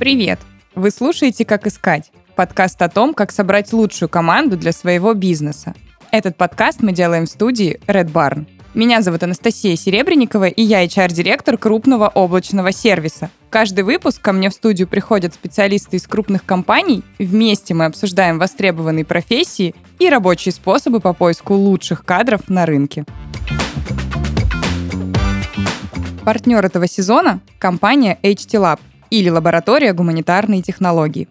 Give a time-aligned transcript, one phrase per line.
[0.00, 0.40] Привет!
[0.74, 5.74] Вы слушаете «Как искать»– подкаст о том, как собрать лучшую команду для своего бизнеса.
[6.10, 8.46] Этот подкаст мы делаем в студии Red Barn.
[8.72, 13.28] Меня зовут Анастасия Серебренникова, и я HR-директор крупного облачного сервиса.
[13.50, 17.02] Каждый выпуск ко мне в студию приходят специалисты из крупных компаний.
[17.18, 23.04] Вместе мы обсуждаем востребованные профессии и рабочие способы по поиску лучших кадров на рынке.
[26.24, 28.78] Партнер этого сезона– компания HT Lab
[29.10, 31.28] или лаборатория гуманитарной технологии.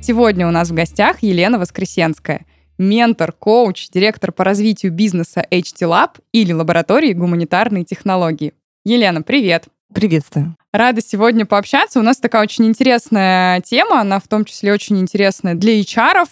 [0.00, 2.44] Сегодня у нас в гостях Елена Воскресенская,
[2.76, 8.52] ментор, коуч, директор по развитию бизнеса HT Lab или лаборатории гуманитарной технологии.
[8.84, 9.68] Елена, привет!
[9.94, 10.56] Приветствую.
[10.72, 12.00] Рада сегодня пообщаться.
[12.00, 16.26] У нас такая очень интересная тема, она в том числе очень интересная для HR.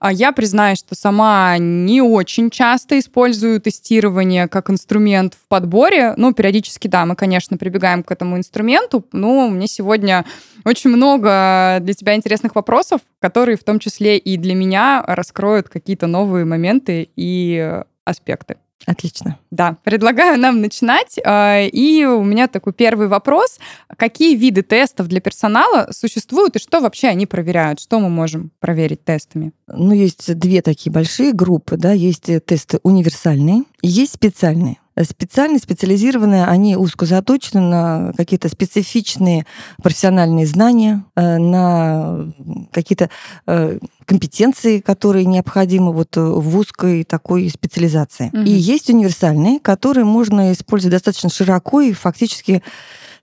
[0.00, 6.12] А я признаюсь, что сама не очень часто использую тестирование как инструмент в подборе.
[6.16, 10.26] Ну, периодически, да, мы, конечно, прибегаем к этому инструменту, но мне сегодня
[10.64, 16.06] очень много для тебя интересных вопросов, которые в том числе и для меня раскроют какие-то
[16.06, 18.56] новые моменты и аспекты.
[18.84, 19.38] Отлично.
[19.50, 21.18] Да, предлагаю нам начинать.
[21.24, 23.58] А, и у меня такой первый вопрос.
[23.96, 27.80] Какие виды тестов для персонала существуют и что вообще они проверяют?
[27.80, 29.52] Что мы можем проверить тестами?
[29.66, 36.76] Ну, есть две такие большие группы, да, есть тесты универсальные, есть специальные специальные, специализированные, они
[36.76, 39.46] узко заточены на какие-то специфичные
[39.82, 42.32] профессиональные знания, э, на
[42.72, 43.10] какие-то
[43.46, 48.30] э, компетенции, которые необходимы вот в узкой такой специализации.
[48.32, 48.42] Угу.
[48.42, 52.62] И есть универсальные, которые можно использовать достаточно широко и фактически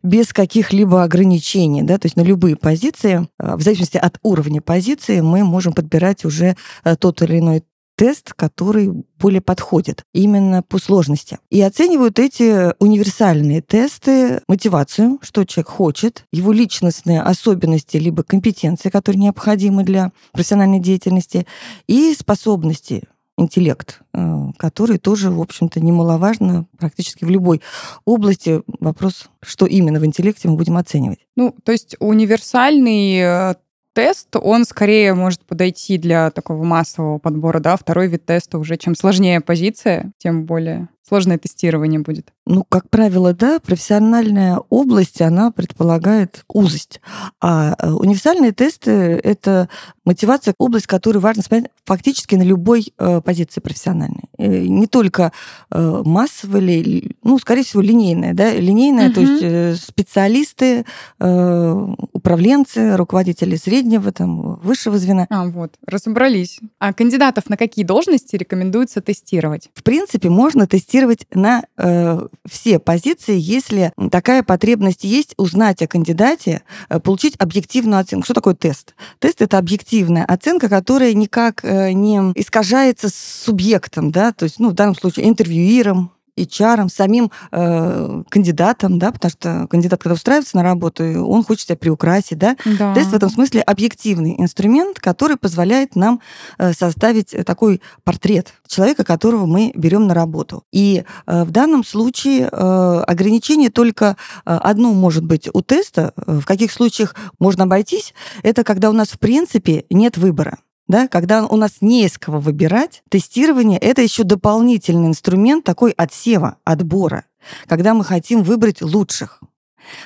[0.04, 5.22] без каких-либо ограничений, да, то есть на любые позиции, э, в зависимости от уровня позиции,
[5.22, 6.56] мы можем подбирать уже
[7.00, 7.64] тот или иной
[7.96, 11.40] тест, который более подходит именно по сложности.
[11.50, 19.22] И оценивают эти универсальные тесты мотивацию, что человек хочет, его личностные особенности либо компетенции, которые
[19.22, 21.46] необходимы для профессиональной деятельности,
[21.88, 23.04] и способности
[23.38, 27.62] интеллект, э, который тоже, в общем-то, немаловажно практически в любой
[28.06, 28.62] области.
[28.80, 31.20] Вопрос, что именно в интеллекте мы будем оценивать.
[31.36, 33.56] Ну, то есть универсальный э,
[33.94, 38.96] тест, он скорее может подойти для такого массового подбора, да, второй вид теста уже, чем
[38.96, 42.32] сложнее позиция, тем более сложное тестирование будет.
[42.46, 47.02] Ну, как правило, да, профессиональная область, она предполагает узость.
[47.42, 48.92] А э, универсальные тесты—
[49.24, 49.70] это
[50.06, 54.24] мотивация, область, которую важно смотреть фактически на любой э, позиции профессиональной.
[54.38, 55.32] Э, не только
[55.72, 56.84] э, массовая,
[57.24, 59.16] ну, скорее всего, линейная, да, линейная, угу.
[59.16, 60.86] то есть э, специалисты,
[61.20, 65.28] э, управленцы, руководители среднего, там, высшего звена.
[65.30, 66.60] А, вот, разобрались.
[66.80, 69.70] А кандидатов на какие должности рекомендуется тестировать?
[69.74, 70.93] В принципе, можно тестировать
[71.34, 78.26] на э, все позиции, если такая потребность есть, узнать о кандидате, э, получить объективную оценку.
[78.26, 78.96] Что такое тест?
[79.20, 84.70] Тест— это объективная оценка, которая никак э, не искажается с субъектом, да, то есть, ну,
[84.70, 90.64] в данном случае интервьюиром, HR, самим э, кандидатом, да, потому что кандидат, когда устраивается на
[90.64, 92.56] работу, он хочет себя приукрасить, да.
[92.80, 92.94] да.
[92.94, 96.22] Тест в этом смысле объективный инструмент, который позволяет нам
[96.58, 100.64] э, составить такой портрет человека, которого мы берем на работу.
[100.72, 106.14] И э, в данном случае э, ограничение только э, одно может быть у теста.
[106.16, 108.14] В каких случаях можно обойтись?
[108.42, 110.58] Это когда у нас в принципе нет выбора
[110.88, 116.58] да, когда у нас не из кого выбирать, тестирование— это еще дополнительный инструмент такой отсева,
[116.64, 117.26] отбора,
[117.68, 119.42] когда мы хотим выбрать лучших.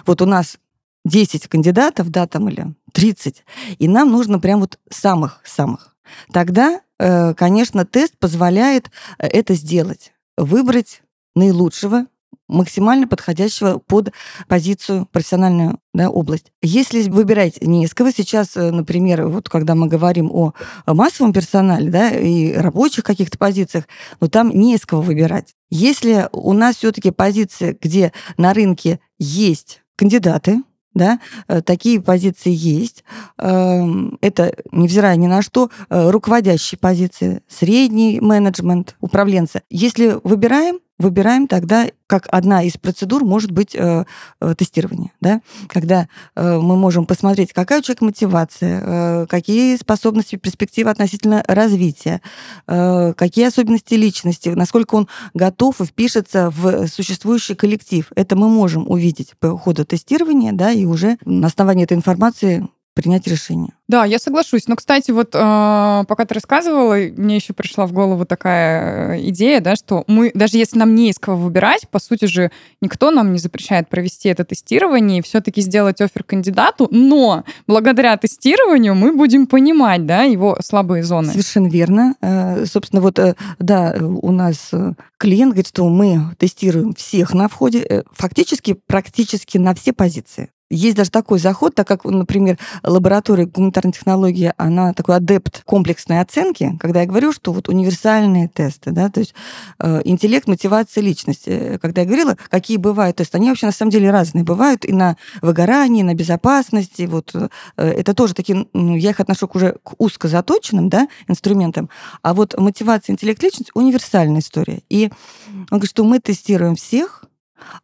[0.06, 0.58] Вот у нас
[1.06, 3.44] 10 кандидатов, да, там или 30,
[3.80, 5.96] и нам нужно прям вот самых-самых.
[6.32, 11.02] Тогда, э, конечно, тест позволяет э, это сделать, выбрать
[11.36, 12.06] наилучшего,
[12.48, 14.12] максимально подходящего под
[14.48, 16.52] позицию профессиональную да, область.
[16.62, 20.54] Если выбирать не из кого, сейчас, э, например, вот когда мы говорим о
[20.86, 23.86] массовом персонале да, и рабочих каких-то позициях,
[24.20, 25.56] но там не из кого выбирать.
[25.70, 30.62] Если у нас все-таки позиция, где на рынке есть кандидаты,
[30.98, 33.04] да, э, такие позиции есть.
[33.38, 39.62] Эм, это, невзирая ни на что, э, руководящие позиции, средний менеджмент, управленцы.
[39.70, 44.06] Если выбираем, выбираем тогда, как одна из процедур может быть э,
[44.40, 45.42] э, тестирование, да?
[45.68, 52.22] когда э, мы можем посмотреть, какая у человека мотивация, э, какие способности, перспективы относительно развития,
[52.68, 58.12] э, какие особенности личности, насколько он готов и впишется в существующий коллектив.
[58.16, 62.68] Это мы можем увидеть по ходу тестирования, да, и уже на основании этой информации
[62.98, 63.74] принять решение.
[63.88, 64.68] Да, я соглашусь.
[64.68, 69.62] Но, кстати, вот э, пока ты рассказывала, мне еще пришла в голову такая э, идея,
[69.62, 72.52] да, что мы, даже если нам не из кого выбирать, по сути же
[72.82, 78.96] никто нам не запрещает провести это тестирование и все-таки сделать офер кандидату, но благодаря тестированию
[78.96, 81.30] мы будем понимать, да, его слабые зоны.
[81.30, 82.16] Совершенно верно.
[82.22, 84.72] Э, собственно, вот, э, да, у нас
[85.20, 90.50] клиент говорит, что мы тестируем всех на входе, фактически практически на все позиции.
[90.70, 96.78] Есть даже такой заход, так как, например, лаборатория гуманитарной технологии, она такой адепт комплексной оценки,
[96.82, 99.34] когда я говорю, что вот универсальные тесты, да, то есть
[99.80, 101.44] э, интеллект, мотивация, личность.
[101.46, 104.92] Э, когда я говорила, какие бывают тесты, они вообще на самом деле разные бывают и
[104.92, 107.48] на выгорании, и на безопасности, вот э,
[107.78, 111.90] это тоже такие, ну, я их отношу к уже к узко заточенным, да, инструментам,
[112.24, 114.82] а вот мотивация, интеллект, личность универсальная история.
[114.90, 115.10] И
[115.48, 117.24] он говорит, что мы тестируем всех,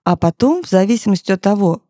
[0.03, 1.81] а потом, в зависимости от того,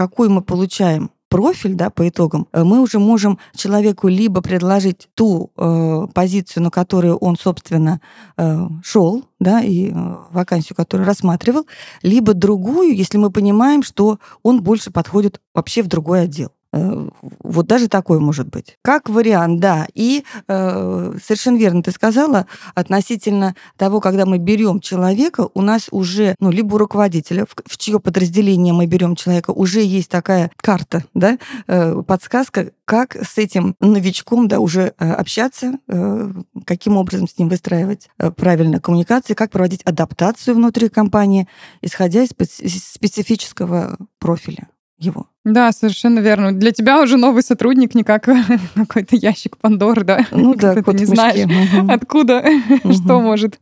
[0.00, 5.50] какой мы получаем профиль, да, по итогам, э, мы уже можем человеку либо предложить ту
[5.58, 8.00] э, позицию, на которую он, собственно,
[8.38, 11.66] э, шел, да, и э, вакансию, которую рассматривал,
[12.00, 16.50] либо другую, если мы понимаем, что он больше подходит вообще в другой отдел.
[16.72, 17.08] Э,
[17.42, 18.76] вот даже такой может быть.
[18.82, 19.86] Как вариант, да.
[19.94, 26.36] И э, совершенно верно ты сказала, относительно того, когда мы берем человека, у нас уже,
[26.38, 31.04] ну, либо у руководителя, в, в чье подразделение мы берем человека, уже есть такая карта,
[31.14, 36.32] да, э, подсказка, как с этим новичком, да, уже э, общаться, э,
[36.64, 41.48] каким образом с ним выстраивать э, правильно коммуникации, как проводить адаптацию внутри компании,
[41.82, 44.68] исходя из специфического профиля
[45.00, 45.26] его.
[45.44, 46.52] Да, совершенно верно.
[46.52, 48.28] Для тебя уже новый сотрудник не как
[48.74, 50.26] какой-то ящик Пандоры, да?
[50.30, 51.48] Ну да, ты не знаешь,
[51.88, 52.44] откуда
[52.92, 53.58] что может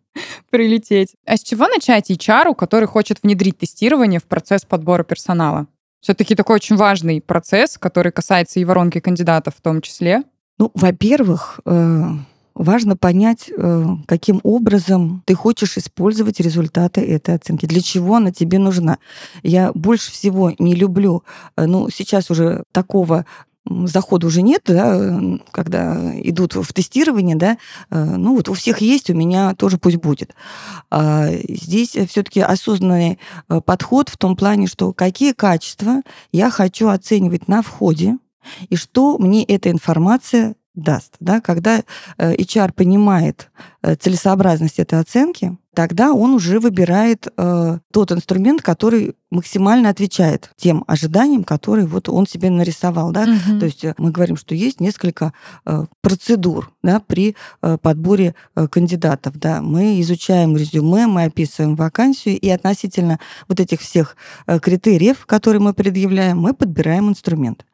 [0.50, 1.14] прилететь.
[1.25, 5.67] А с чего начать HR, который хочет внедрить тестирование в процесс подбора персонала?
[6.00, 10.23] Все-таки такой очень важный процесс, который касается и воронки кандидатов в том числе.
[10.58, 12.05] Ну, во-первых, э,
[12.58, 18.58] важно понять, э, каким образом ты хочешь использовать результаты этой оценки, для чего она тебе
[18.58, 18.99] нужна.
[19.43, 21.22] Я больше всего не люблю,
[21.56, 23.25] э, ну, сейчас уже такого
[23.84, 25.20] захода уже нет, да,
[25.50, 27.58] когда идут в тестирование, да,
[27.90, 30.34] э, ну вот у всех есть, у меня тоже пусть будет.
[30.90, 33.19] А здесь все-таки осознанный
[33.66, 36.02] подход в том плане, что какие качества
[36.32, 38.16] я хочу оценивать на входе,
[38.70, 41.14] и что мне эта информация даст.
[41.20, 41.40] Да?
[41.40, 41.82] Когда
[42.16, 43.50] э, HR понимает
[43.82, 50.84] э, целесообразность этой оценки, тогда он уже выбирает э, тот инструмент, который максимально отвечает тем
[50.86, 53.12] ожиданиям, которые вот он себе нарисовал.
[53.12, 53.22] Да?
[53.22, 53.58] Угу.
[53.60, 55.32] То есть э, мы говорим, что есть несколько
[55.66, 59.38] э, процедур да, при э, подборе э, кандидатов.
[59.38, 59.60] Да?
[59.62, 64.16] Мы изучаем резюме, мы описываем вакансию, и относительно вот этих всех
[64.46, 67.64] э, критериев, которые мы предъявляем, мы подбираем инструмент.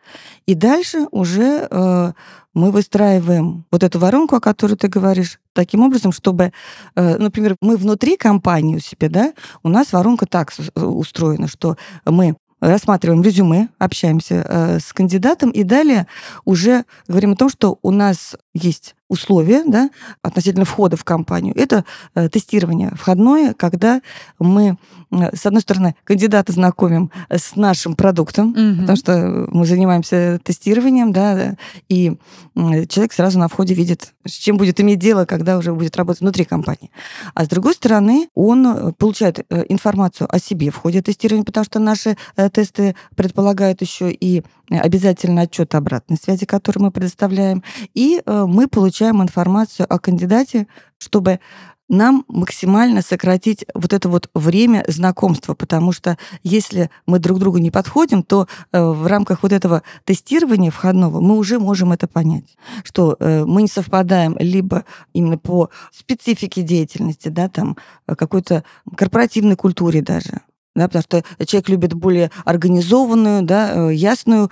[0.47, 2.13] И дальше уже э,
[2.55, 6.53] мы выстраиваем вот эту воронку, о которой ты говоришь, таким образом, чтобы,
[6.95, 12.37] э, например, мы внутри компании у себя, да, у нас воронка так устроена, что мы
[12.61, 16.07] рассматриваем резюме, общаемся э, с кандидатом и далее
[16.45, 19.91] уже говорим о том, что у нас есть условия да,
[20.23, 21.55] относительно входа в компанию.
[21.57, 21.85] Это
[22.15, 24.01] э, тестирование входное, когда
[24.39, 24.79] мы,
[25.11, 28.81] э, с одной стороны, кандидата знакомим с нашим продуктом, угу.
[28.81, 31.57] потому что мы занимаемся тестированием, да,
[31.89, 32.17] и
[32.55, 36.45] человек сразу на входе видит, с чем будет иметь дело, когда уже будет работать внутри
[36.45, 36.91] компании.
[37.35, 42.17] А с другой стороны, он получает информацию о себе в ходе тестирования, потому что наши
[42.53, 47.63] тесты предполагают еще и обязательно отчет обратной связи, который мы предоставляем,
[47.95, 50.67] и мы получаем информацию о кандидате,
[50.99, 51.41] чтобы
[51.89, 57.71] нам максимально сократить вот это вот время знакомства, потому что если мы друг другу не
[57.71, 63.17] подходим, то э, в рамках вот этого тестирования входного мы уже можем это понять, что
[63.19, 68.65] э, мы не совпадаем либо именно по специфике деятельности, да, там э, какой-то
[68.97, 70.41] корпоративной культуре даже,
[70.75, 74.51] да, потому что человек любит более организованную, да, ясную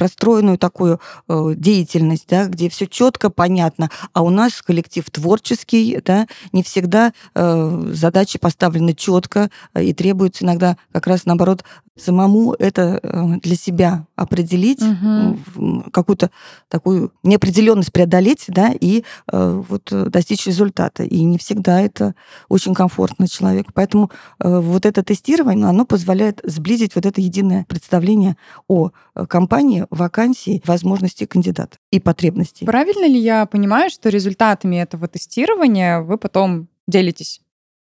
[0.00, 6.26] простроенную такую э, деятельность, да, где все четко, понятно, а у нас коллектив творческий, да,
[6.52, 11.64] не всегда э, задачи поставлены четко э, и требуется иногда как раз наоборот
[12.00, 15.84] самому это э, для себя определить, угу.
[15.92, 16.30] какую-то
[16.68, 21.02] такую неопределенность преодолеть, да, и э, вот достичь результата.
[21.02, 22.14] И не всегда это
[22.48, 23.72] очень комфортно человеку.
[23.74, 28.36] Поэтому э, вот это тестирование, оно позволяет сблизить вот это единое представление
[28.68, 28.90] о
[29.28, 32.64] компании, вакансий, возможностей кандидата и потребностей.
[32.64, 37.40] Правильно ли я понимаю, что результатами этого тестирования вы потом делитесь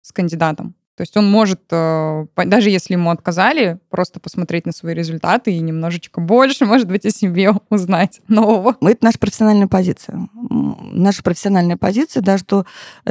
[0.01, 0.75] с кандидатом?
[0.95, 5.59] То есть он может, э, даже если ему отказали, просто посмотреть на свои результаты и
[5.59, 8.75] немножечко больше, может быть, о себе узнать нового.
[8.79, 10.29] Это наша профессиональная позиция.
[10.33, 12.65] Наша профессиональная позиция, да, что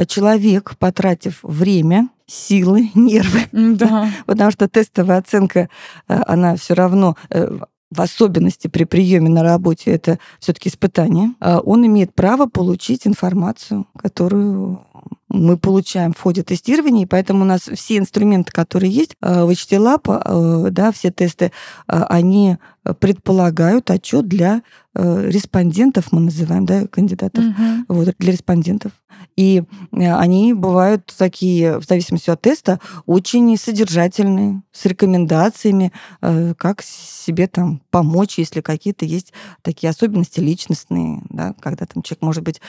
[0.07, 4.09] человек, потратив время, силы, нервы, да.
[4.25, 5.69] потому что тестовая оценка,
[6.07, 7.59] э, она все равно э,
[7.95, 13.87] в особенности при приеме на работе, это все-таки испытание, а он имеет право получить информацию,
[13.97, 14.81] которую
[15.29, 19.49] мы получаем в ходе тестирования, и поэтому у нас все инструменты, которые есть э, в
[19.49, 22.57] HTLab, э, да, все тесты, э, они
[22.99, 24.61] предполагают отчет для
[24.95, 27.85] респондентов, мы называем, да, кандидатов, угу.
[27.87, 28.91] вот, для респондентов.
[29.35, 37.81] И они бывают такие, в зависимости от теста, очень содержательные, с рекомендациями, как себе там
[37.89, 42.61] помочь, если какие-то есть такие особенности личностные, да, когда там человек может быть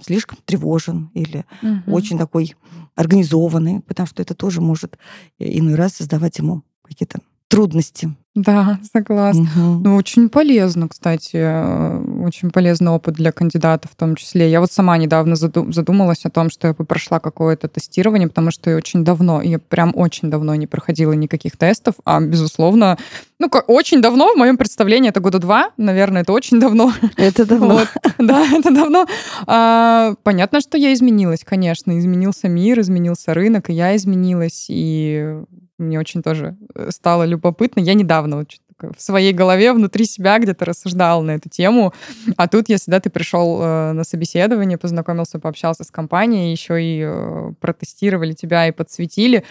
[0.00, 1.96] слишком тревожен или угу.
[1.96, 2.54] очень такой
[2.94, 4.96] организованный, потому что это тоже может
[5.38, 7.18] иной раз создавать ему какие-то
[7.54, 8.14] трудности.
[8.34, 9.42] Да, согласна.
[9.42, 9.80] Угу.
[9.84, 14.50] Ну, очень полезно, кстати, э, очень полезный опыт для кандидатов в том числе.
[14.50, 18.70] Я вот сама недавно задумалась о том, что я бы прошла какое-то тестирование, потому что
[18.70, 22.98] я очень давно, я прям очень давно не проходила никаких тестов, а, безусловно,
[23.38, 26.92] ну, как, очень давно, в моем представлении, это года два, наверное, это очень давно.
[27.16, 27.74] Это давно.
[27.74, 27.88] Вот.
[28.18, 29.06] Да, это давно.
[29.46, 31.96] А, понятно, что я изменилась, конечно.
[31.96, 35.44] Изменился мир, изменился рынок, и я изменилась, и
[35.78, 37.80] мне очень тоже э, стало любопытно.
[37.80, 38.50] Я недавно вот
[38.80, 41.94] в своей голове, внутри себя где-то рассуждала на эту тему.
[42.36, 47.02] А тут, если да, ты пришел э, на собеседование, познакомился, пообщался с компанией, еще и
[47.04, 49.44] э, протестировали тебя и подсветили,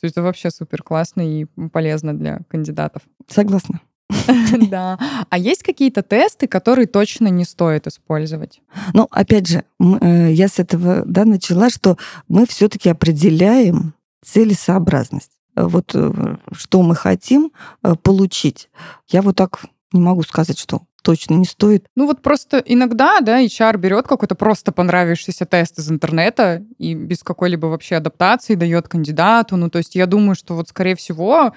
[0.00, 3.02] то это вообще супер классно и полезно для кандидатов.
[3.28, 3.80] Согласна.
[4.70, 4.98] Да.
[5.30, 8.60] А есть какие-то тесты, которые точно не стоит использовать?
[8.92, 11.96] Ну, опять же, я с этого да, начала, что
[12.28, 18.68] мы все-таки определяем целесообразность вот э, что мы хотим э, получить.
[19.08, 21.86] Я вот так не могу сказать, что точно не стоит.
[21.94, 27.22] Ну вот просто иногда, да, HR берет какой-то просто понравившийся тест из интернета и без
[27.22, 29.56] какой-либо вообще адаптации дает кандидату.
[29.56, 31.50] Ну то есть я думаю, что вот скорее всего э,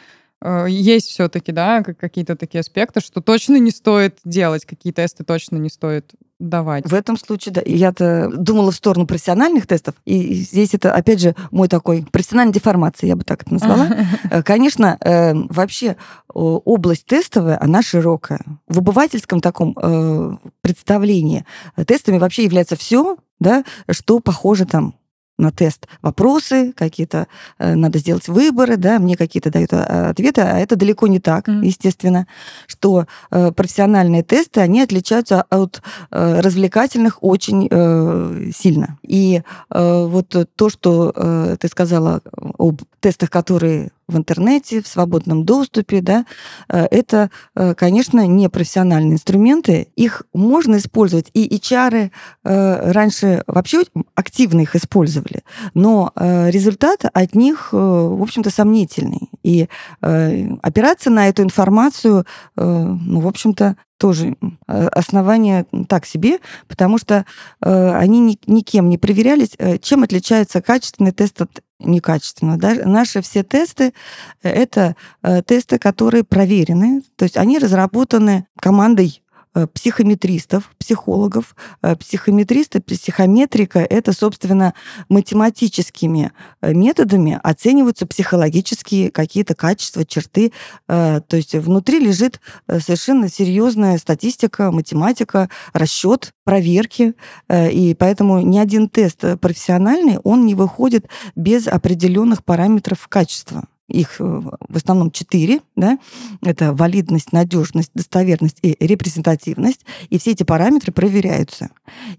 [0.68, 5.70] есть все-таки, да, какие-то такие аспекты, что точно не стоит делать, какие тесты точно не
[5.70, 6.90] стоит давать.
[6.90, 7.62] В этом случае, да.
[7.66, 13.08] Я-то думала в сторону профессиональных тестов, и здесь это, опять же, мой такой профессиональная деформация,
[13.08, 13.90] я бы так это назвала.
[14.32, 15.96] Э, конечно, э, вообще
[16.28, 18.40] область тестовая, она широкая.
[18.68, 21.46] В обывательском таком э, представлении
[21.88, 24.96] тестами вообще является все, да, что похоже там
[25.40, 27.28] на тест вопросы, какие-то
[27.58, 31.48] э, надо сделать выборы, да, мне какие-то дают а, ответы, а это далеко не так,
[31.48, 31.66] mm.
[31.66, 32.28] естественно,
[32.68, 35.82] что э, профессиональные тесты, они отличаются от
[36.12, 38.98] э, развлекательных очень э, сильно.
[39.02, 39.42] И
[39.72, 42.22] э, вот то, что э, ты сказала
[42.58, 46.26] об тестах, которые в интернете, в свободном доступе, да,
[46.68, 49.88] э, это, э, конечно, не профессиональные инструменты.
[49.96, 52.12] Их можно использовать, и HR
[52.44, 53.84] э, раньше вообще
[54.16, 59.30] активно их использовали, но результат от них, в общем-то, сомнительный.
[59.44, 59.68] И
[60.02, 62.26] опираться на эту информацию,
[62.56, 64.36] ну, в общем-то, тоже
[64.68, 67.26] основание так себе, потому что
[67.60, 69.58] они никем не проверялись.
[69.82, 72.58] Чем отличается качественный тест от некачественно.
[72.58, 72.76] Да?
[72.86, 73.94] Наши все тесты—
[74.44, 79.29] это э, тесты, которые проверены, то есть они разработаны командой Э,
[79.74, 81.56] психометристов, психологов.
[81.82, 84.74] Э, психометристы, психометрика— это, собственно,
[85.10, 90.52] математическими э, методами оцениваются психологические какие-то качества, черты.
[90.88, 97.14] То есть внутри лежит совершенно серьезная статистика, математика, расчет, проверки.
[97.52, 104.24] И поэтому ни один тест профессиональный, он не выходит без определенных параметров качества их э,
[104.24, 105.98] в основном четыре, да,
[106.42, 111.70] это валидность, надежность, достоверность и репрезентативность, и все эти параметры проверяются.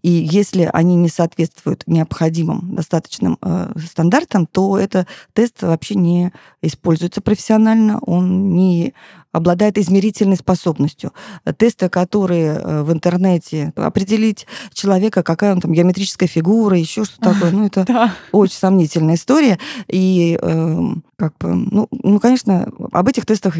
[0.02, 7.20] И если они не соответствуют необходимым достаточным э, стандартам, то этот тест вообще не используется
[7.20, 8.94] профессионально, он не
[9.32, 11.12] обладает измерительной способностью.
[11.56, 17.50] Тесты, которые э, в интернете, определить человека, какая он там геометрическая фигура, еще что такое,
[17.52, 18.14] ну это да.
[18.32, 19.58] очень сомнительная история.
[19.88, 23.58] И э, как бы, ну, ну, конечно, об этих тестах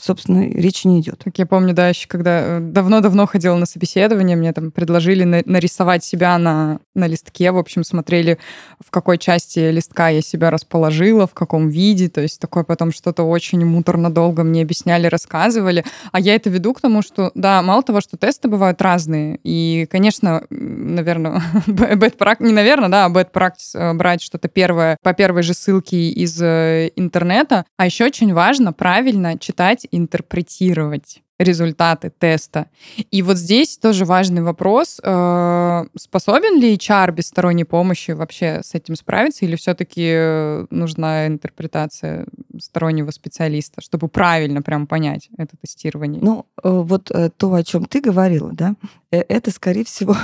[0.00, 1.22] собственно, речи не идет.
[1.24, 6.04] Как я помню, да, еще когда э, давно-давно ходила на собеседование, мне там предложили нарисовать
[6.04, 8.38] себя на, на листке, в общем, смотрели,
[8.78, 13.24] в какой части листка я себя расположила, в каком виде, то есть такое потом что-то
[13.24, 15.84] очень муторно долго мне объясняли, рассказывали.
[16.12, 19.88] А я это веду к тому, что, да, мало того, что тесты бывают разные, и,
[19.90, 25.12] конечно, наверное, bad practice, не наверное, да, а bad practice э, брать что-то первое по
[25.12, 32.68] первой же ссылке из э, интернета, а еще очень важно правильно читать, интерпретировать результаты теста.
[33.10, 38.74] И вот здесь тоже важный вопрос, э, способен ли HR без сторонней помощи вообще с
[38.74, 42.26] этим справиться, или все-таки нужна интерпретация
[42.60, 46.22] стороннего специалиста, чтобы правильно прям понять это тестирование?
[46.22, 48.76] Ну, вот то, о чем ты говорила, да,
[49.10, 50.16] это, скорее всего,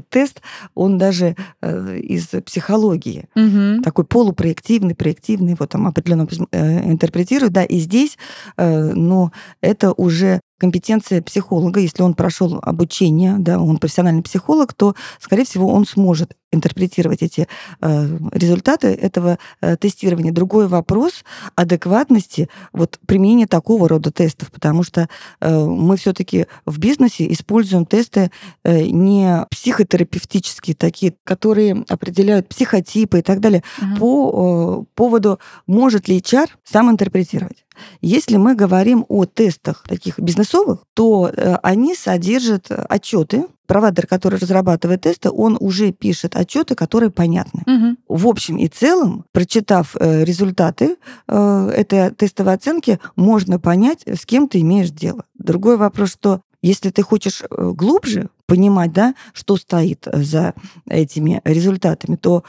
[0.00, 0.40] тест,
[0.74, 3.82] он даже э, из психологии, угу.
[3.82, 8.18] такой полупроективный, проективный, его там определенно э, интерпретируют, да, и здесь,
[8.56, 14.94] э, но это уже компетенция психолога, если он прошел обучение, да, он профессиональный психолог, то,
[15.18, 17.48] скорее всего, он сможет интерпретировать эти
[17.80, 20.30] э, результаты этого э, тестирования.
[20.30, 21.24] Другой вопрос
[21.56, 25.08] адекватности вот применения такого рода тестов, потому что
[25.40, 28.30] э, мы все-таки в бизнесе используем тесты
[28.62, 33.96] э, не психотерапевтические, такие, которые определяют психотипы и так далее, угу.
[33.98, 37.64] по э, поводу может ли HR сам интерпретировать.
[38.00, 43.46] Если мы говорим о тестах таких бизнесовых, то э, они содержат отчеты.
[43.66, 47.62] Провайдер, который разрабатывает тесты, он уже пишет отчеты, которые понятны.
[47.66, 48.18] Угу.
[48.18, 50.96] В общем и целом, прочитав э, результаты
[51.28, 55.24] э, этой тестовой оценки, можно понять, с кем ты имеешь дело.
[55.38, 60.54] Другой вопрос, что если ты хочешь глубже понимать, да, что стоит за
[60.86, 62.44] этими результатами, то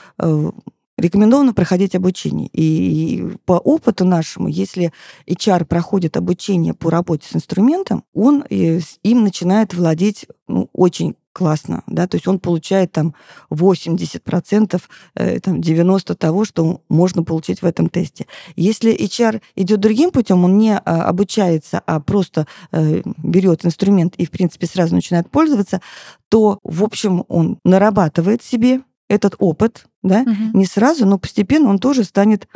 [0.97, 2.49] рекомендовано проходить обучение.
[2.53, 4.93] И по опыту нашему, если
[5.27, 12.07] HR проходит обучение по работе с инструментом, он им начинает владеть ну, очень классно, да,
[12.07, 13.15] то есть он получает там
[13.49, 14.81] 80%,
[15.15, 18.27] э, там 90% того, что можно получить в этом тесте.
[18.55, 24.25] Если HR идет другим путем, он не а, обучается, а просто э, берет инструмент и,
[24.25, 25.81] в принципе, сразу начинает пользоваться,
[26.29, 28.81] то, в общем, он нарабатывает себе
[29.13, 30.57] этот опыт, да, угу.
[30.57, 32.47] не сразу, но постепенно он тоже станет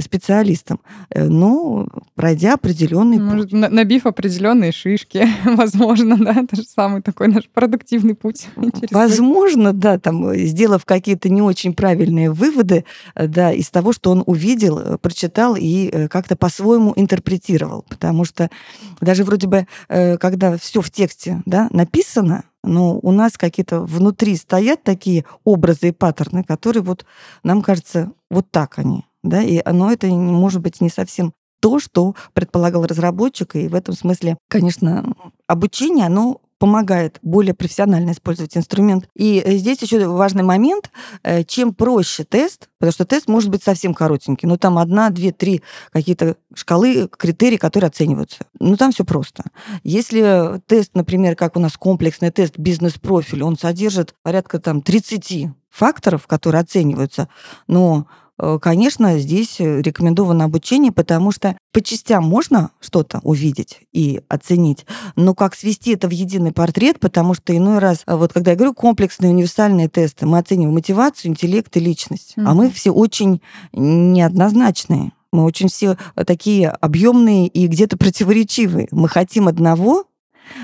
[0.00, 0.80] специалистом,
[1.10, 3.60] э, но пройдя определенный Может, путь.
[3.70, 8.48] Набив определенные шишки, возможно, да, это же самый такой наш продуктивный путь.
[8.90, 14.22] Возможно, да, там, э, сделав какие-то не очень правильные выводы, да, из того, что он
[14.26, 18.50] увидел, прочитал и как-то по-своему интерпретировал, потому что
[19.00, 24.82] даже вроде бы, когда все в тексте, да, написано, но у нас какие-то внутри стоят
[24.82, 27.06] такие образы и паттерны, которые вот
[27.42, 29.05] нам кажется, вот так они.
[29.28, 29.42] Да?
[29.42, 33.56] И оно это может быть не совсем то, что предполагал разработчик.
[33.56, 35.14] И в этом смысле, конечно,
[35.46, 39.08] обучение, оно помогает более профессионально использовать инструмент.
[39.14, 40.90] И э, здесь еще важный момент,
[41.22, 45.32] э, чем проще тест, потому что тест может быть совсем коротенький, но там одна, две,
[45.32, 45.62] три
[45.92, 48.46] какие-то шкалы, критерии, которые оцениваются.
[48.58, 49.44] Ну, там все просто.
[49.82, 56.26] Если тест, например, как у нас комплексный тест бизнес-профиль, он содержит порядка там 30 факторов,
[56.26, 57.28] которые оцениваются,
[57.66, 58.06] но
[58.60, 65.34] конечно, здесь э, рекомендовано обучение, потому что по частям можно что-то увидеть и оценить, но
[65.34, 68.74] как свести это в единый портрет, потому что иной раз, э, вот когда я говорю
[68.74, 72.44] комплексные универсальные тесты, мы оцениваем мотивацию, интеллект и личность, mm-hmm.
[72.46, 73.40] а мы все очень
[73.72, 75.12] неоднозначные.
[75.32, 75.96] Мы очень все
[76.26, 78.88] такие объемные и где-то противоречивые.
[78.90, 80.04] Мы хотим одного,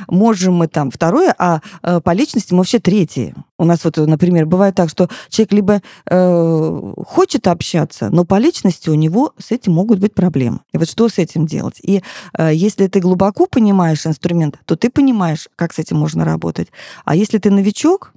[0.08, 3.34] можем мы там второе, а э, по личности мы вообще третье.
[3.58, 8.90] У нас вот, например, бывает так, что человек либо э, хочет общаться, но по личности
[8.90, 10.60] у него с этим могут быть проблемы.
[10.72, 11.78] И вот что с этим делать?
[11.82, 12.02] И
[12.36, 16.68] э, если ты глубоко понимаешь инструмент, то ты понимаешь, как с этим можно работать.
[17.04, 18.12] А если ты новичок,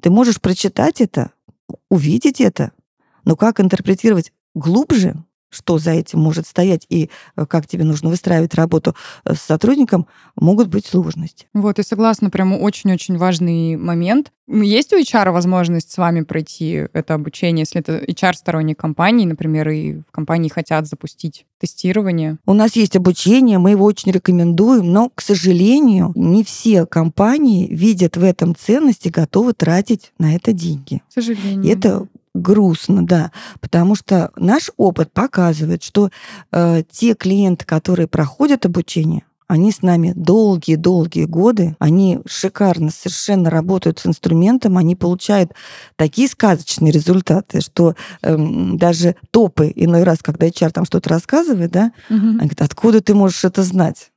[0.00, 1.30] ты можешь прочитать это,
[1.90, 2.72] увидеть это,
[3.24, 5.16] но как интерпретировать глубже,
[5.50, 10.06] что за этим может стоять и э, как тебе нужно выстраивать работу э, с сотрудником,
[10.36, 11.46] могут быть сложности.
[11.54, 14.32] Вот, и согласна, прямо очень-очень важный момент.
[14.46, 19.68] Есть у HR возможность с вами пройти это обучение, если это HR сторонней компании, например,
[19.68, 22.38] и в компании хотят запустить тестирование?
[22.46, 28.16] У нас есть обучение, мы его очень рекомендуем, но, к сожалению, не все компании видят
[28.16, 31.02] в этом ценности, готовы тратить на это деньги.
[31.08, 31.62] К сожалению.
[31.62, 36.10] И это грустно, да, потому что наш опыт показывает, что
[36.52, 43.98] э, те клиенты, которые проходят обучение, они с нами долгие-долгие годы, они шикарно совершенно работают
[43.98, 45.52] с инструментом, они получают
[45.96, 51.92] такие сказочные результаты, что эм, даже топы иной раз, когда HR там что-то рассказывает, да,
[52.10, 52.26] угу.
[52.26, 54.10] они говорят, откуда ты можешь это знать?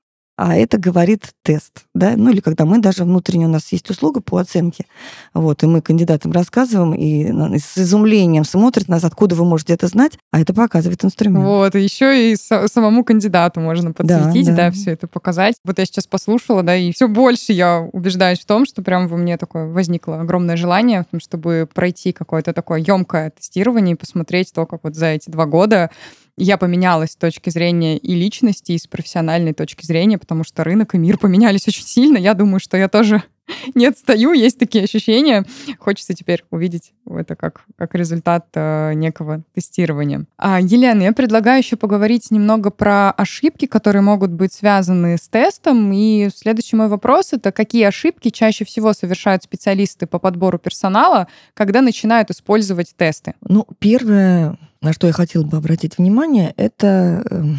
[0.44, 4.22] А это говорит тест, да, ну или когда мы даже внутренне у нас есть услуга
[4.22, 4.88] по оценке,
[5.36, 10.18] вот, и мы кандидатам рассказываем, и с изумлением смотрят нас, откуда вы можете это знать,
[10.32, 11.46] а это показывает инструмент.
[11.46, 14.66] Вот, и еще и самому кандидату можно подсветить, да, да.
[14.66, 15.58] да, все это показать.
[15.64, 19.18] Вот я сейчас послушала, да, и все больше я убеждаюсь в том, что прям во
[19.18, 24.80] мне такое возникло огромное желание, чтобы пройти какое-то такое емкое тестирование и посмотреть то, как
[24.86, 25.92] вот за эти два года
[26.38, 30.96] я поменялась с точки зрения и личности, и с профессиональной точки зрения, потому что рынок
[30.96, 32.18] и мир поменялись очень сильно.
[32.18, 33.24] Я думаю, что я тоже
[33.76, 35.46] не отстаю, есть такие ощущения.
[35.80, 40.26] Хочется теперь увидеть это как, как результат э, некого тестирования.
[40.38, 45.92] А, Елена, я предлагаю еще поговорить немного про ошибки, которые могут быть связаны с тестом.
[45.94, 51.82] И следующий мой вопрос— это какие ошибки чаще всего совершают специалисты по подбору персонала, когда
[51.82, 53.34] начинают использовать тесты?
[53.42, 57.58] Ну, первое, на что я хотела бы обратить внимание, это эм,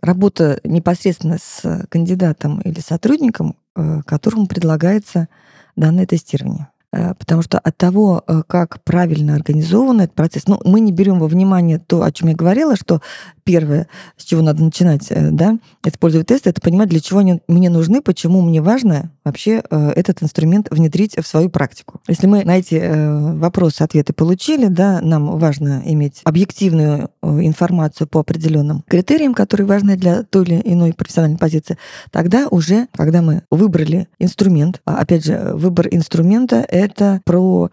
[0.00, 3.56] работа непосредственно с кандидатом или сотрудником,
[4.06, 5.28] которому предлагается
[5.76, 6.68] данное тестирование.
[6.92, 11.18] Э, потому что от того, э, как правильно организован этот процесс, ну, мы не берем
[11.18, 13.00] во внимание то, о чем я говорила, что
[13.44, 17.70] первое, с чего надо начинать, э, да, использовать тесты, это понимать, для чего они мне
[17.70, 22.00] нужны, почему мне важно вообще этот инструмент внедрить в свою практику.
[22.08, 28.82] Если мы на эти вопросы ответы получили, да, нам важно иметь объективную информацию по определенным
[28.88, 31.78] критериям, которые важны для той или иной профессиональной позиции,
[32.10, 37.70] тогда уже, когда мы выбрали инструмент, а, опять же, выбор инструмента— это про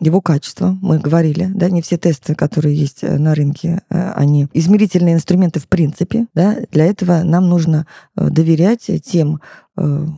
[0.00, 4.48] его качество, мы говорили, да, не все тесты, которые есть э, на рынке, э, они
[4.52, 9.40] измерительные инструменты в принципе, да, для этого нам нужно э, доверять тем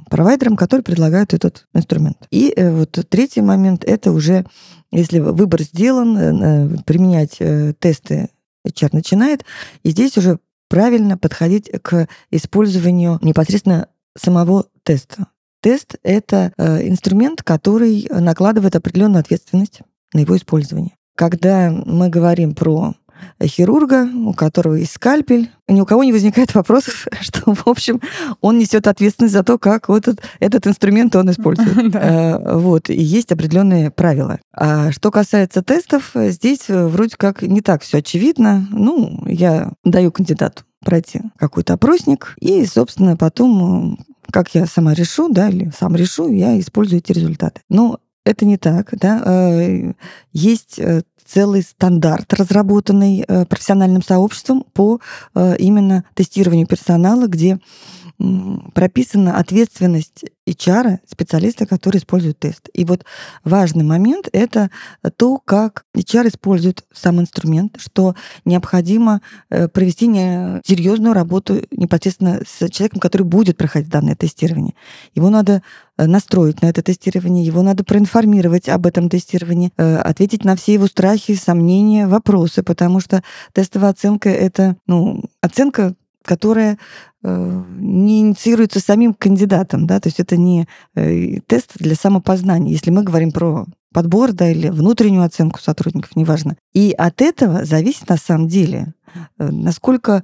[0.08, 2.28] провайдерам, которые предлагают этот инструмент.
[2.30, 4.46] И вот третий момент— это уже,
[4.92, 7.38] если выбор сделан, применять
[7.80, 8.28] тесты
[8.64, 9.44] HR начинает,
[9.82, 15.26] и здесь уже правильно подходить к использованию непосредственно самого теста.
[15.60, 19.80] Тест— это э, инструмент, который накладывает определенную ответственность
[20.14, 20.92] на его использование.
[21.16, 22.94] Когда мы говорим про
[23.42, 28.00] хирурга, у которого есть скальпель, ни у кого не возникает вопросов, что, в общем,
[28.40, 31.68] он несет ответственность за то, как вот этот, этот инструмент он использует.
[31.98, 34.38] Э, вот, и есть определенные правила.
[34.52, 38.68] А что касается тестов, здесь вроде как не так все очевидно.
[38.70, 43.98] Ну, я даю кандидату пройти какой-то опросник, и, собственно, потом
[44.30, 47.62] как я сама решу, да, или сам решу, я использую эти результаты.
[47.68, 49.22] Но это не так, да.
[49.24, 49.92] Э,
[50.32, 55.00] есть э, целый стандарт, разработанный э, профессиональным сообществом по
[55.34, 57.58] именно тестированию персонала, где
[58.74, 62.68] прописана ответственность HR, специалиста, который использует тест.
[62.72, 63.04] И вот
[63.44, 64.70] важный момент— это
[65.16, 70.06] то, как HR использует сам инструмент, что необходимо э, провести
[70.64, 74.74] серьезную работу непосредственно с человеком, который будет проходить данное тестирование.
[75.14, 75.62] Его надо
[75.96, 80.74] э, настроить на это тестирование, его надо проинформировать об этом тестировании, э, ответить на все
[80.74, 85.94] его страхи, сомнения, вопросы, потому что тестовая оценка— это ну, оценка
[86.28, 86.78] которая
[87.22, 92.90] э, не инициируется самим кандидатом, да, то есть это не э, тест для самопознания, если
[92.90, 93.64] мы говорим про
[93.94, 96.58] подбор, да, или внутреннюю оценку сотрудников, неважно.
[96.74, 98.92] И от этого зависит на самом деле,
[99.38, 100.22] э, насколько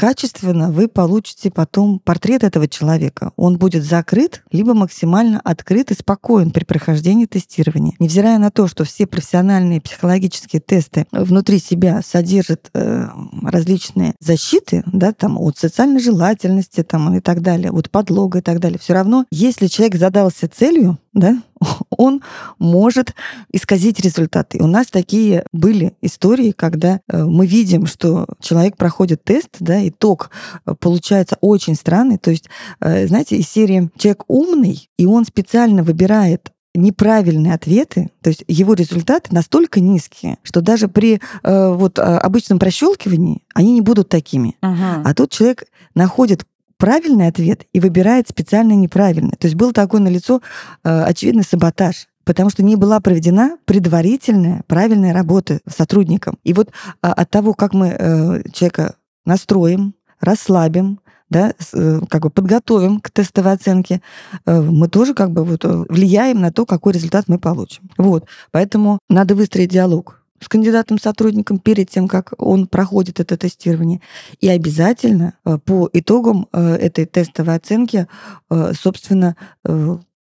[0.00, 3.32] качественно вы получите потом портрет этого человека.
[3.36, 7.92] Он будет закрыт, либо максимально открыт и спокоен при прохождении тестирования.
[7.98, 13.08] Невзирая на то, что все профессиональные психологические тесты внутри себя содержат э,
[13.42, 18.58] различные защиты, да, там, от социальной желательности там, и так далее, от подлога и так
[18.58, 21.42] далее, все равно, если человек задался целью, да,
[21.90, 22.22] он
[22.58, 23.14] может
[23.52, 24.62] исказить результаты.
[24.62, 30.30] У нас такие были истории, когда э, мы видим, что человек проходит тест, да, итог
[30.66, 32.18] э, получается очень странный.
[32.18, 32.48] То есть,
[32.80, 38.74] э, знаете, из серии «Человек умный», и он специально выбирает неправильные ответы, то есть его
[38.74, 44.56] результаты настолько низкие, что даже при э, вот обычном прощелкивании они не будут такими.
[44.60, 45.02] Ага.
[45.04, 45.64] А тут человек
[45.96, 46.44] находит
[46.80, 49.36] правильный ответ и выбирает специально неправильный.
[49.38, 50.40] То есть был такой налицо
[50.82, 56.38] э, очевидный саботаж потому что не была проведена предварительная правильная работа с сотрудником.
[56.44, 56.68] И вот
[57.02, 63.10] а, от того, как мы э, человека настроим, расслабим, да, э, как бы подготовим к
[63.10, 64.00] тестовой оценке,
[64.46, 67.90] э, мы тоже как бы вот влияем на то, какой результат мы получим.
[67.98, 68.26] Вот.
[68.52, 74.00] Поэтому надо выстроить диалог с кандидатом-сотрудником перед тем, как он проходит это тестирование.
[74.40, 78.08] И обязательно э, по итогам э, этой тестовой оценки,
[78.50, 79.36] э, собственно,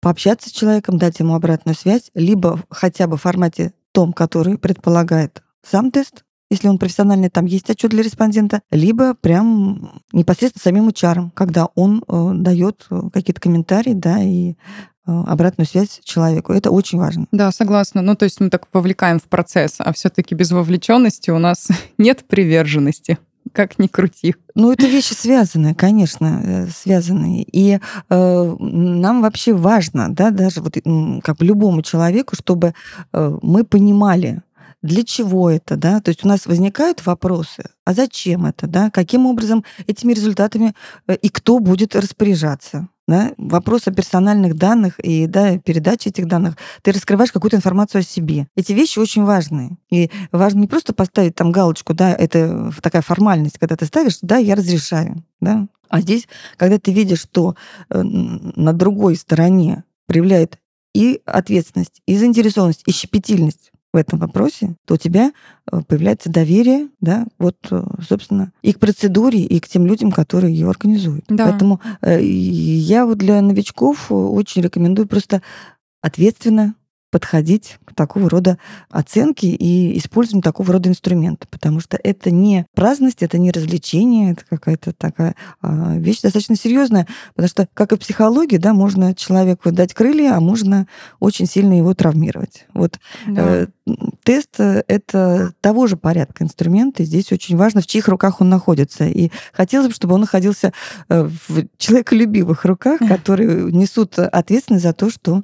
[0.02, 5.42] пообщаться с человеком, дать ему обратную связь, либо хотя бы в формате том, который предполагает
[5.64, 11.32] сам тест, если он профессиональный, там есть отчет для респондента, либо прям непосредственно самим HR,
[11.34, 14.54] когда он дает какие-то комментарии, да, и
[15.06, 16.54] обратную связь человеку.
[16.54, 17.28] Это очень важно.
[17.32, 18.02] Да, согласна.
[18.02, 22.26] Ну, то есть мы так вовлекаем в процесс, а все-таки без вовлеченности у нас нет
[22.28, 23.18] приверженности
[23.52, 24.36] как ни крути.
[24.56, 27.44] Ну, это вещи связанные, конечно, э, связанные.
[27.44, 30.76] И э, нам вообще важно, да, даже вот
[31.24, 32.74] как любому человеку, чтобы
[33.14, 34.42] э, мы понимали,
[34.86, 39.26] для чего это, да, то есть у нас возникают вопросы, а зачем это, да, каким
[39.26, 40.76] образом этими результатами
[41.08, 46.58] э, и кто будет распоряжаться, да, вопрос о персональных данных и да, передаче этих данных,
[46.82, 48.48] ты раскрываешь какую-то информацию о себе.
[48.56, 49.78] Эти вещи очень важны.
[49.92, 54.38] И важно не просто поставить там галочку, да, это такая формальность, когда ты ставишь, да,
[54.38, 55.68] я разрешаю, да.
[55.90, 57.56] А здесь, когда ты видишь, что
[57.90, 60.58] э, на другой стороне проявляет
[60.94, 65.32] и ответственность, и заинтересованность, и щепетильность в этом вопросе, то у тебя
[65.72, 70.54] э, появляется доверие, да, вот, э, собственно, и к процедуре, и к тем людям, которые
[70.54, 71.24] ее организуют.
[71.30, 71.48] Да.
[71.48, 75.42] Поэтому э, я вот для новичков очень рекомендую просто
[76.02, 76.76] ответственно
[77.16, 78.58] подходить к такого рода
[78.90, 84.44] оценке и использованию такого рода инструмента, потому что это не праздность, это не развлечение, это
[84.46, 89.72] какая-то такая а, вещь достаточно серьезная, потому что, как и в психологии, да, можно человеку
[89.72, 90.88] дать крылья, а можно
[91.22, 92.66] очень сильно его травмировать.
[92.74, 93.64] Вот да.
[93.64, 93.68] э,
[94.24, 99.06] тест— это того же порядка инструмент, и здесь очень важно, в чьих руках он находится.
[99.06, 100.74] И хотелось бы, чтобы он находился
[101.08, 105.44] э, в человеколюбивых руках, которые несут ответственность за то, что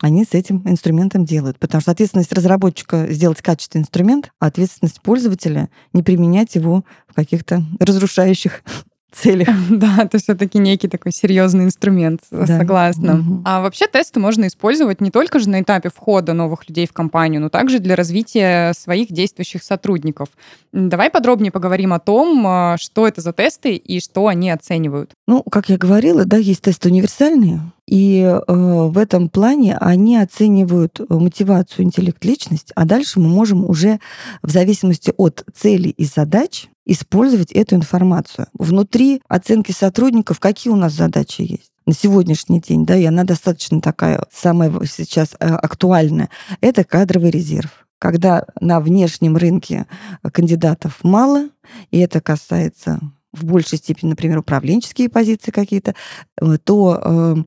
[0.00, 1.58] они с этим инструментом делают.
[1.58, 7.62] Потому что ответственность разработчика сделать качественный инструмент, а ответственность пользователя не применять его в каких-то
[7.80, 8.62] разрушающих
[9.16, 9.48] целях.
[9.70, 12.46] Да, это все-таки некий такой серьезный инструмент, да.
[12.46, 13.18] согласна.
[13.18, 13.42] Угу.
[13.44, 17.40] А вообще тесты можно использовать не только же на этапе входа новых людей в компанию,
[17.40, 20.28] но также для развития своих действующих сотрудников.
[20.72, 25.10] Давай подробнее поговорим о том, а, что это за тесты и что они оценивают.
[25.26, 31.00] Ну, как я говорила, да, есть тесты универсальные, и э, в этом плане они оценивают
[31.08, 34.00] мотивацию, интеллект, личность, а дальше мы можем уже
[34.42, 38.48] в зависимости от целей и задач использовать эту информацию.
[38.54, 41.70] Внутри оценки сотрудников какие у нас задачи есть?
[41.86, 47.86] на сегодняшний день, да, и она достаточно такая, самая сейчас э, актуальная, это кадровый резерв.
[48.00, 49.86] Когда на внешнем рынке
[50.32, 51.48] кандидатов мало,
[51.92, 53.00] и это касается
[53.36, 55.94] в большей степени, например, управленческие позиции какие-то,
[56.40, 57.00] э, то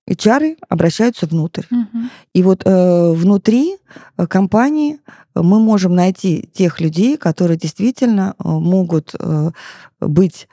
[0.07, 1.63] э, HR обращаются внутрь.
[1.71, 2.03] Угу.
[2.33, 3.77] И вот э, внутри
[4.17, 4.99] э, компании
[5.35, 9.13] мы можем найти тех людей, которые действительно могут
[10.01, 10.49] быть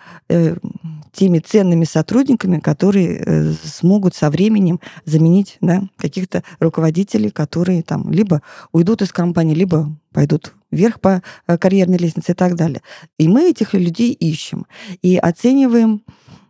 [1.13, 9.03] теми ценными сотрудниками, которые смогут со временем заменить да, каких-то руководителей, которые там либо уйдут
[9.03, 12.83] из компании, либо пойдут вверх по э, карьерной лестнице и так далее.
[13.19, 14.67] И мы этих людей ищем
[15.03, 16.03] и оцениваем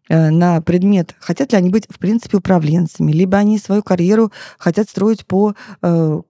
[0.09, 4.89] э, на предмет, хотят ли они быть, в принципе, управленцами, либо они свою карьеру хотят
[4.89, 6.21] строить по э,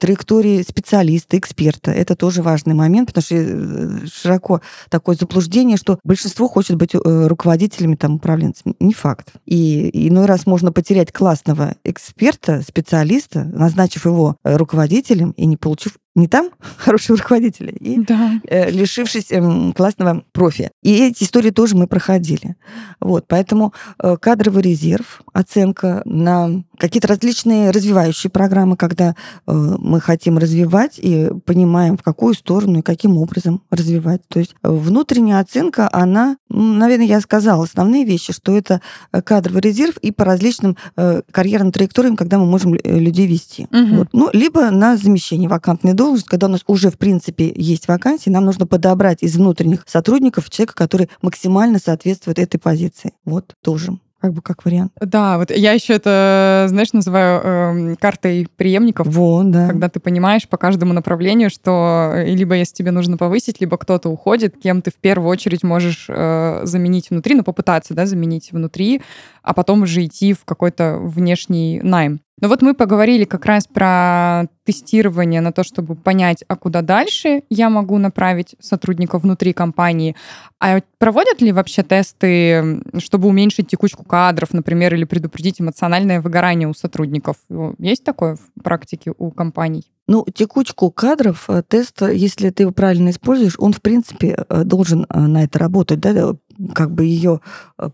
[0.00, 1.90] траектории специалиста, эксперта.
[1.90, 8.14] Это тоже важный момент, потому что широко такое заблуждение, что большинство хочет быть руководителями, там,
[8.14, 8.74] управленцами.
[8.80, 9.34] Не факт.
[9.44, 16.26] И иной раз можно потерять классного эксперта, специалиста, назначив его руководителем и не получив не
[16.26, 18.40] там хорошего руководителя, и да.
[18.48, 20.70] э, лишившись э, классного профи.
[20.82, 22.56] И эти истории тоже мы проходили.
[23.00, 30.38] Вот, поэтому э, кадровый резерв, оценка на какие-то различные развивающие программы, когда э, мы хотим
[30.38, 34.22] развивать и понимаем, в какую сторону и каким образом развивать.
[34.28, 38.80] То есть э, внутренняя оценка, она, наверное, я сказала основные вещи, что это
[39.12, 43.68] э, кадровый резерв и по различным э, карьерным траекториям, когда мы можем э, людей вести.
[43.70, 43.96] Угу.
[43.96, 44.08] Вот.
[44.12, 48.30] Ну, либо на замещение вакантной должности должность, когда у нас уже, в принципе, есть вакансии,
[48.30, 53.12] нам нужно подобрать из внутренних сотрудников человека, который максимально соответствует этой позиции.
[53.24, 54.92] Вот тоже как бы как вариант.
[55.00, 59.06] Да, вот я еще это, знаешь, называю э, картой преемников.
[59.08, 59.68] Вот, да.
[59.68, 64.08] Когда ты понимаешь по каждому направлению, что э, либо если тебе нужно повысить, либо кто-то
[64.08, 69.02] уходит, кем ты в первую очередь можешь э, заменить внутри, ну попытаться, да, заменить внутри,
[69.42, 72.20] а потом уже идти в какой-то внешний найм.
[72.40, 77.44] Ну вот мы поговорили как раз про тестирование на то, чтобы понять, а куда дальше
[77.48, 80.14] я могу направить сотрудников внутри компании.
[80.60, 86.74] А проводят ли вообще тесты, чтобы уменьшить текучку кадров, например, или предупредить эмоциональное выгорание у
[86.74, 87.36] сотрудников?
[87.78, 89.90] Есть такое в практике у компаний?
[90.08, 95.04] Ну, текучку кадров, э, тест, если ты его правильно используешь, он, в принципе, э, должен
[95.08, 96.36] э, на это работать, да,
[96.74, 97.40] как бы ее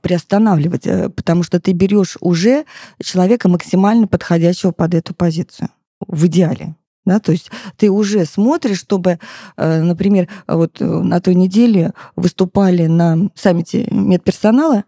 [0.03, 2.65] приостанавливать, потому что ты берешь уже
[3.03, 5.69] человека максимально подходящего под эту позицию
[6.07, 6.75] в идеале.
[7.05, 9.19] Да, то есть ты уже смотришь, чтобы,
[9.57, 14.85] э, например, вот э, на той неделе выступали на саммите медперсонала,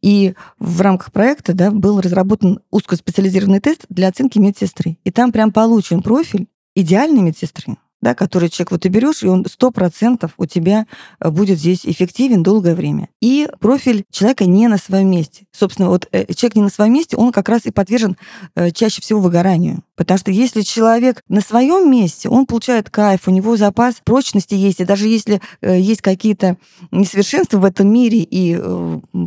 [0.00, 4.96] и в рамках проекта да, был разработан узкоспециализированный тест для оценки медсестры.
[5.04, 9.44] И там прям получен профиль идеальной медсестры, да, который человек вот ты берешь, и он
[9.46, 10.86] сто процентов у тебя
[11.20, 13.08] э, будет здесь эффективен долгое время.
[13.20, 15.44] И профиль человека не на своем месте.
[15.52, 18.16] Собственно, вот э, человек не на своем месте, он как раз и подвержен
[18.54, 19.82] э, чаще всего выгоранию.
[19.96, 24.80] Потому что если человек на своем месте, он получает кайф, у него запас прочности есть,
[24.80, 26.56] и даже если есть какие-то
[26.90, 28.58] несовершенства в этом мире, и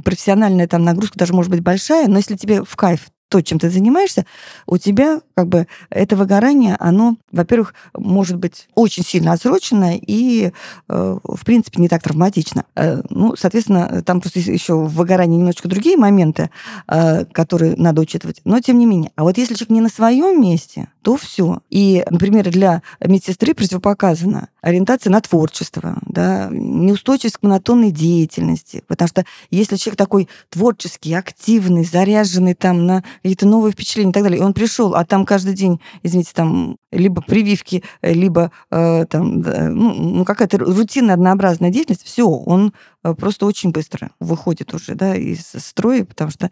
[0.03, 3.71] профессиональная там нагрузка даже может быть большая, но если тебе в кайф, то, чем ты
[3.71, 4.27] занимаешься,
[4.67, 10.51] у тебя как бы это выгорание, оно, во-первых, может быть очень сильно отсрочено и,
[10.87, 12.65] э, в принципе, не так травматично.
[12.75, 16.51] Э, ну, соответственно, там просто еще в выгорании немножечко другие моменты,
[16.87, 19.09] э, которые надо учитывать, но тем не менее.
[19.15, 21.59] А вот если человек не на своем месте, то все.
[21.69, 28.83] И, например, для медсестры противопоказана ориентация на творчество, да, неустойчивость к монотонной деятельности.
[28.87, 34.23] Потому что если человек такой творческий, активный, заряженный там на какие-то новые впечатления и так
[34.23, 34.39] далее.
[34.39, 39.93] И он пришел, а там каждый день, извините, там либо прививки, либо э, там, ну,
[39.93, 45.53] ну, какая-то рутинная, однообразная деятельность, все, он э, просто очень быстро выходит уже да, из
[45.57, 46.51] строя, потому что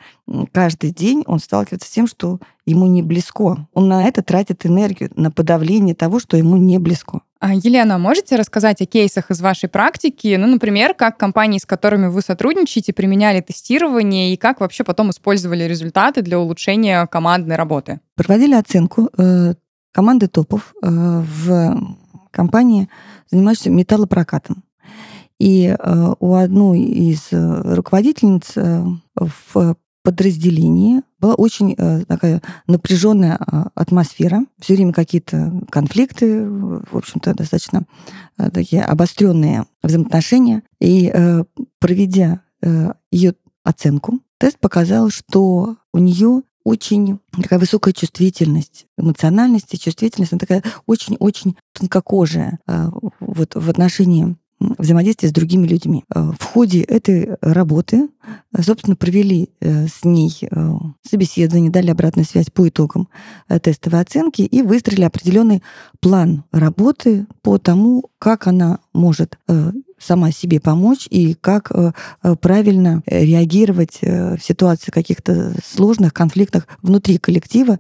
[0.54, 3.68] каждый день он сталкивается с тем, что ему не близко.
[3.74, 7.22] Он на это тратит энергию, на подавление того, что ему не близко.
[7.44, 10.36] А, Елена, можете рассказать о кейсах из вашей практики?
[10.38, 15.64] Ну, например, как компании, с которыми вы сотрудничаете, применяли тестирование и как вообще потом использовали
[15.64, 18.00] результаты для улучшения командной работы?
[18.16, 19.56] Проводили оценку э,
[19.92, 21.82] команды топов э, в
[22.30, 22.90] компании,
[23.32, 24.64] занимающейся металлопрокатом.
[25.40, 28.84] И э, у одной из э, руководительниц э,
[29.16, 37.34] в подразделении была очень э, такая напряженная э, атмосфера, все время какие-то конфликты, в общем-то,
[37.34, 37.84] достаточно
[38.38, 40.64] э, такие обостренные взаимоотношения.
[40.80, 41.44] И э,
[41.80, 49.80] проведя э, ее оценку, тест показал, что у нее очень такая высокая чувствительность, эмоциональность и
[49.80, 54.36] чувствительность, она такая очень-очень тонкокожая э, вот в отношении
[54.78, 56.04] взаимодействия с другими людьми.
[56.14, 58.10] Э, в ходе этой работы,
[58.54, 60.40] э, собственно, провели э, с ней
[61.04, 63.10] собеседование, дали обратную связь по итогам
[63.62, 65.64] тестовой оценки и выстроили определенный
[66.00, 69.38] план работы по тому, как она может
[70.00, 71.72] сама себе помочь и как
[72.42, 77.80] правильно реагировать в ситуации каких-то сложных конфликтах внутри коллектива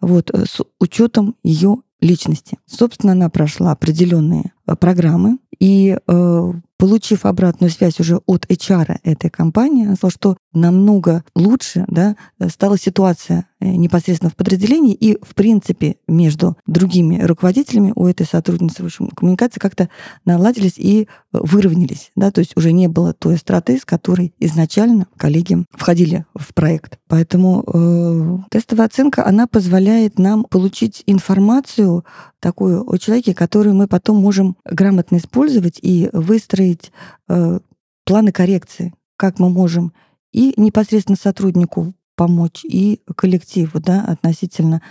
[0.00, 2.58] вот, с учетом ее личности.
[2.66, 9.86] Собственно, она прошла определенные программы, и э, получив обратную связь уже от HR этой компании,
[9.86, 12.16] она сказала, что намного лучше да,
[12.48, 18.82] стала ситуация э, непосредственно в подразделении и, в принципе, между другими руководителями у этой сотрудницы,
[18.82, 19.88] в общем, коммуникации как-то
[20.24, 22.10] наладились и выровнялись.
[22.16, 26.98] Да, то есть уже не было той страты, с которой изначально коллеги входили в проект.
[27.08, 32.04] Поэтому э, тестовая оценка, она позволяет нам получить информацию
[32.40, 36.92] такую о человеке, которую мы потом можем грамотно использовать и выстроить
[37.28, 37.60] э,
[38.04, 39.92] планы коррекции, как мы можем
[40.32, 44.82] и непосредственно сотруднику помочь, и коллективу да, относительно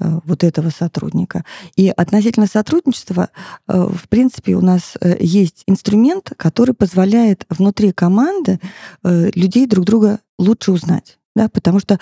[0.00, 1.44] э, вот этого сотрудника.
[1.76, 3.30] И относительно сотрудничества,
[3.66, 8.60] э, в принципе, у нас э, есть инструмент, который позволяет внутри команды
[9.02, 11.18] людей друг друга лучше узнать.
[11.36, 12.00] Да, потому что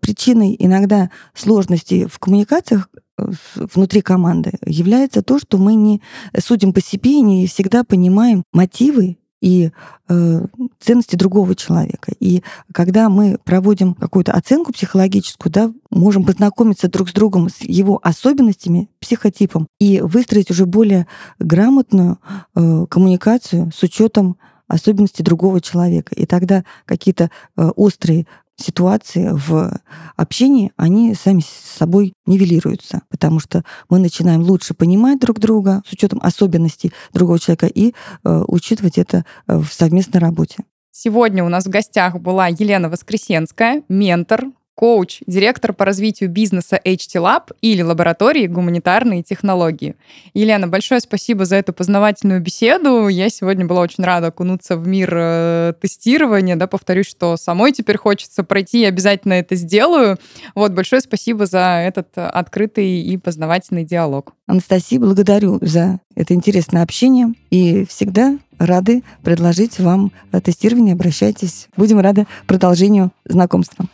[0.00, 6.02] причиной иногда сложностей в коммуникациях внутри команды является то, что мы не
[6.38, 9.70] судим по себе и не всегда понимаем мотивы и
[10.08, 10.46] э,
[10.80, 12.12] ценности другого человека.
[12.20, 18.00] И когда мы проводим какую-то оценку психологическую, да, можем познакомиться друг с другом, с его
[18.02, 21.06] особенностями, психотипом, и выстроить уже более
[21.38, 22.18] грамотную
[22.54, 24.36] э, коммуникацию с учетом
[24.68, 26.14] особенностей другого человека.
[26.14, 29.78] И тогда какие-то э, острые ситуации в
[30.16, 35.92] общении, они сами с собой нивелируются, потому что мы начинаем лучше понимать друг друга с
[35.92, 37.92] учетом особенностей другого человека и
[38.24, 40.64] э, учитывать это э, в совместной работе.
[40.90, 47.16] Сегодня у нас в гостях была Елена Воскресенская, ментор, коуч, директор по развитию бизнеса HT
[47.16, 49.96] Lab или лаборатории гуманитарные технологии.
[50.34, 53.08] Елена, большое спасибо за эту познавательную беседу.
[53.08, 56.56] Я сегодня была очень рада окунуться в мир э, тестирования.
[56.56, 60.18] Да, повторюсь, что самой теперь хочется пройти, я обязательно это сделаю.
[60.54, 64.34] Вот, большое спасибо за этот открытый и познавательный диалог.
[64.46, 70.12] Анастасия, благодарю за это интересное общение и всегда рады предложить вам
[70.44, 70.92] тестирование.
[70.92, 71.68] Обращайтесь.
[71.76, 73.86] Будем рады продолжению знакомства.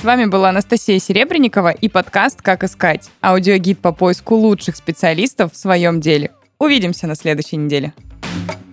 [0.00, 5.56] С вами была Анастасия Серебренникова и подкаст «Как искать»– аудиогид по поиску лучших специалистов в
[5.56, 6.30] своем деле.
[6.60, 7.92] Увидимся на следующей неделе.
[8.22, 8.67] thank you